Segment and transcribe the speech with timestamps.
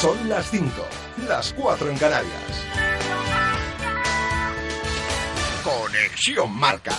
[0.00, 0.70] Son las 5,
[1.26, 2.32] las 4 en Canarias.
[5.64, 6.92] Conexión Marca.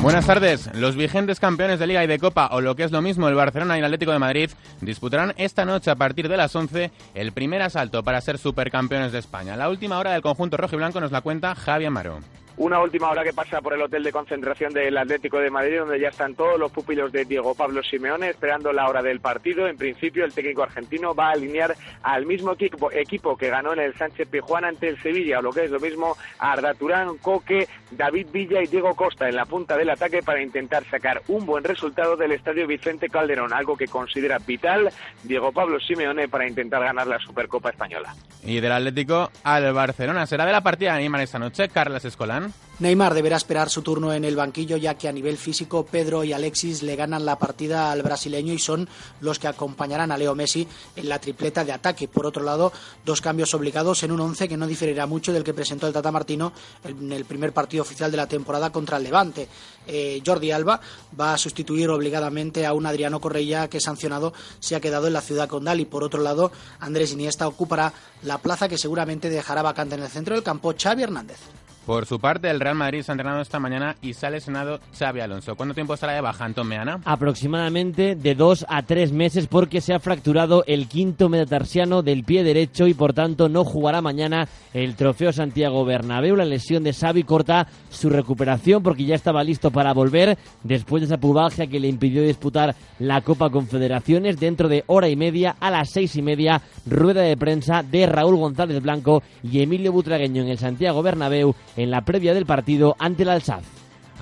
[0.00, 0.70] Buenas tardes.
[0.74, 3.34] Los vigentes campeones de Liga y de Copa, o lo que es lo mismo, el
[3.34, 4.50] Barcelona y el Atlético de Madrid,
[4.80, 9.18] disputarán esta noche a partir de las 11 el primer asalto para ser supercampeones de
[9.18, 9.56] España.
[9.56, 12.20] La última hora del conjunto rojo y blanco nos la cuenta Javi Amaro.
[12.60, 15.98] Una última hora que pasa por el hotel de concentración del Atlético de Madrid, donde
[15.98, 19.66] ya están todos los pupilos de Diego Pablo Simeone esperando la hora del partido.
[19.66, 23.94] En principio, el técnico argentino va a alinear al mismo equipo, que ganó en el
[23.94, 28.26] Sánchez Pijuán ante el Sevilla, o lo que es lo mismo, Arda Turán, Coque, David
[28.30, 32.14] Villa y Diego Costa en la punta del ataque para intentar sacar un buen resultado
[32.14, 34.90] del estadio Vicente Calderón, algo que considera vital
[35.22, 38.14] Diego Pablo Simeone para intentar ganar la Supercopa Española.
[38.42, 40.26] Y del Atlético al Barcelona.
[40.26, 42.49] ¿Será de la partida de esta noche, Carlas Escolán?
[42.80, 46.32] Neymar deberá esperar su turno en el banquillo ya que a nivel físico Pedro y
[46.32, 48.88] Alexis le ganan la partida al brasileño y son
[49.20, 52.08] los que acompañarán a Leo Messi en la tripleta de ataque.
[52.08, 52.72] Por otro lado,
[53.04, 56.10] dos cambios obligados en un once que no diferirá mucho del que presentó el Tata
[56.10, 59.46] Martino en el primer partido oficial de la temporada contra el Levante.
[59.86, 60.80] Eh, Jordi Alba
[61.20, 65.20] va a sustituir obligadamente a un Adriano Correia que sancionado se ha quedado en la
[65.20, 69.96] ciudad condal y por otro lado Andrés Iniesta ocupará la plaza que seguramente dejará vacante
[69.96, 71.59] en el centro del campo Xavi Hernández.
[71.90, 75.22] Por su parte, el Real Madrid se ha entrenado esta mañana y sale lesionado Xavi
[75.22, 75.56] Alonso.
[75.56, 77.00] ¿Cuánto tiempo estará de baja, Antón Meana?
[77.04, 82.44] Aproximadamente de dos a tres meses porque se ha fracturado el quinto metatarsiano del pie
[82.44, 86.36] derecho y por tanto no jugará mañana el Trofeo Santiago Bernabéu.
[86.36, 91.06] La lesión de Xavi corta su recuperación porque ya estaba listo para volver después de
[91.06, 94.38] esa pubalgia que le impidió disputar la Copa Confederaciones.
[94.38, 98.36] Dentro de hora y media, a las seis y media, rueda de prensa de Raúl
[98.36, 103.22] González Blanco y Emilio Butragueño en el Santiago Bernabéu en la previa del partido ante
[103.22, 103.64] el Alsaz.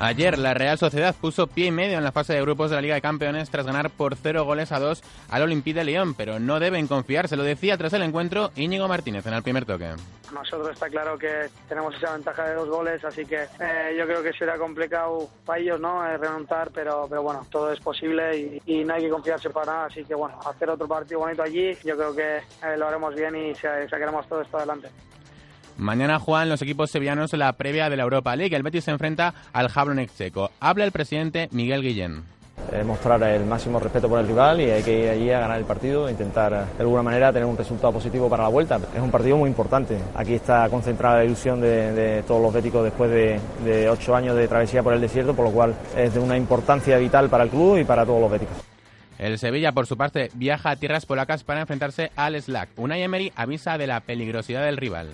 [0.00, 2.82] Ayer la Real Sociedad puso pie y medio en la fase de grupos de la
[2.82, 6.38] Liga de Campeones tras ganar por cero goles a dos al Olympique de Lyon, pero
[6.38, 9.90] no deben confiar, se lo decía tras el encuentro Íñigo Martínez en el primer toque.
[10.32, 14.22] Nosotros está claro que tenemos esa ventaja de dos goles, así que eh, yo creo
[14.22, 18.84] que será complicado para ellos no eh, remontar, pero, pero bueno, todo es posible y,
[18.84, 21.96] no hay que confiarse para nada, así que bueno, hacer otro partido bonito allí, yo
[21.96, 24.90] creo que eh, lo haremos bien y sacaremos todo esto adelante.
[25.78, 28.54] Mañana juegan los equipos sevillanos la previa de la Europa League.
[28.54, 30.50] El Betis se enfrenta al Jablonec checo.
[30.58, 32.24] Habla el presidente Miguel Guillén.
[32.72, 35.56] Eh, mostrar el máximo respeto por el rival y hay que ir allí a ganar
[35.56, 38.80] el partido, intentar de alguna manera tener un resultado positivo para la vuelta.
[38.92, 39.96] Es un partido muy importante.
[40.16, 44.48] Aquí está concentrada la ilusión de, todos los béticos después de, de, ocho años de
[44.48, 47.78] travesía por el desierto, por lo cual es de una importancia vital para el club
[47.78, 48.56] y para todos los béticos.
[49.18, 52.70] El Sevilla, por su parte, viaja a tierras polacas para enfrentarse al Slack.
[52.76, 55.10] Unai Emery avisa de la peligrosidad del rival.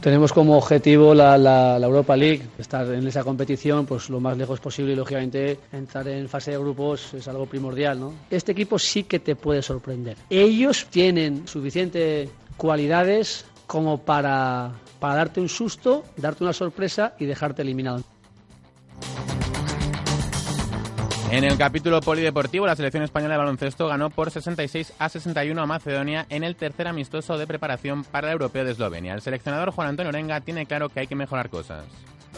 [0.00, 4.92] Tenemos como objetivo la, Europa League, estar en esa competición pues lo más lejos posible
[4.92, 7.98] y lógicamente entrar en fase de grupos es algo primordial.
[8.00, 8.12] ¿no?
[8.30, 10.16] Este equipo sí que te puede sorprender.
[10.28, 17.62] Ellos tienen suficientes cualidades como para, para darte un susto, darte una sorpresa y dejarte
[17.62, 18.02] eliminado.
[21.34, 25.66] En el capítulo polideportivo, la selección española de baloncesto ganó por 66 a 61 a
[25.66, 29.14] Macedonia en el tercer amistoso de preparación para el Europeo de Eslovenia.
[29.14, 31.86] El seleccionador Juan Antonio Orenga tiene claro que hay que mejorar cosas.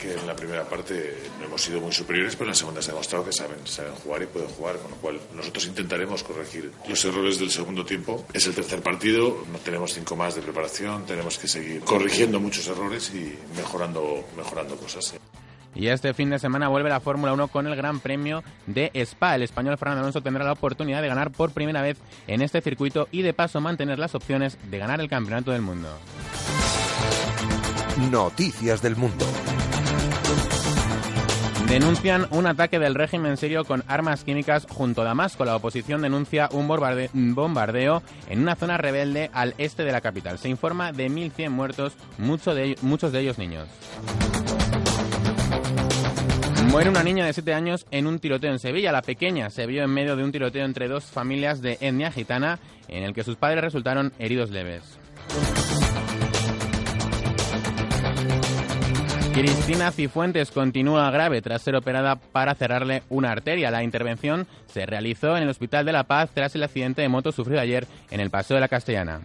[0.00, 2.90] Que en la primera parte no hemos sido muy superiores, pero en la segunda se
[2.90, 6.72] ha demostrado que saben, saben jugar y pueden jugar, con lo cual nosotros intentaremos corregir
[6.88, 8.24] los errores del segundo tiempo.
[8.32, 12.66] Es el tercer partido, no tenemos cinco más de preparación, tenemos que seguir corrigiendo muchos
[12.66, 15.14] errores y mejorando, mejorando cosas.
[15.76, 19.34] Y este fin de semana vuelve la Fórmula 1 con el Gran Premio de Spa.
[19.34, 23.08] El español Fernando Alonso tendrá la oportunidad de ganar por primera vez en este circuito
[23.12, 25.88] y de paso mantener las opciones de ganar el Campeonato del Mundo.
[28.10, 29.26] Noticias del Mundo.
[31.68, 35.44] Denuncian un ataque del régimen sirio con armas químicas junto a Damasco.
[35.44, 40.38] La oposición denuncia un bombardeo en una zona rebelde al este de la capital.
[40.38, 42.54] Se informa de 1.100 muertos, muchos
[43.12, 43.68] de ellos niños.
[46.76, 48.92] Muere una niña de 7 años en un tiroteo en Sevilla.
[48.92, 52.58] La pequeña se vio en medio de un tiroteo entre dos familias de etnia gitana
[52.86, 54.82] en el que sus padres resultaron heridos leves.
[59.32, 63.70] Cristina Cifuentes continúa grave tras ser operada para cerrarle una arteria.
[63.70, 67.32] La intervención se realizó en el Hospital de la Paz tras el accidente de moto
[67.32, 69.22] sufrido ayer en el Paseo de la Castellana.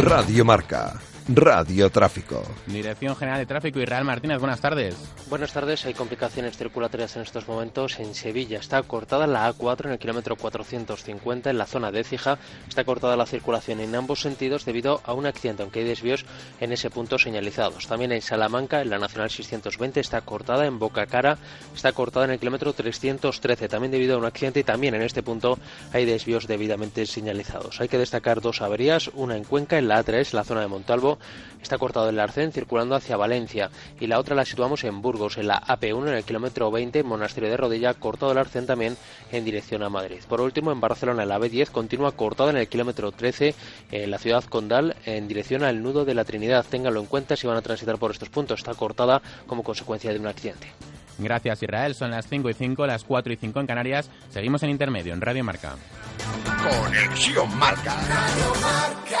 [0.00, 1.00] Radio Marca.
[1.32, 2.42] Radio Tráfico.
[2.66, 4.96] Dirección General de Tráfico Israel Martínez, buenas tardes.
[5.28, 8.00] Buenas tardes, hay complicaciones circulatorias en estos momentos.
[8.00, 12.38] En Sevilla está cortada la A4 en el kilómetro 450 en la zona de Cija.
[12.68, 16.24] Está cortada la circulación en ambos sentidos debido a un accidente, aunque hay desvíos
[16.58, 17.86] en ese punto señalizados.
[17.86, 21.38] También en Salamanca, en la Nacional 620, está cortada en Boca Cara,
[21.72, 25.22] está cortada en el kilómetro 313, también debido a un accidente y también en este
[25.22, 25.58] punto
[25.92, 27.80] hay desvíos debidamente señalizados.
[27.80, 31.19] Hay que destacar dos averías, una en Cuenca, en la A3, la zona de Montalvo,
[31.62, 35.48] está cortado el Arcén circulando hacia Valencia y la otra la situamos en Burgos, en
[35.48, 38.96] la AP1 en el kilómetro 20, Monasterio de Rodilla, cortado el Arcén también
[39.32, 40.20] en dirección a Madrid.
[40.28, 43.54] Por último, en Barcelona, la B10 continúa cortada en el kilómetro 13
[43.90, 46.64] en la ciudad condal en dirección al nudo de la Trinidad.
[46.68, 48.60] Ténganlo en cuenta si van a transitar por estos puntos.
[48.60, 50.68] Está cortada como consecuencia de un accidente.
[51.18, 54.10] Gracias Israel, son las 5 y 5, las 4 y 5 en Canarias.
[54.30, 55.76] Seguimos en intermedio en Radio Marca.
[56.62, 57.94] Conexión Marca.
[58.08, 59.20] Radio Marca,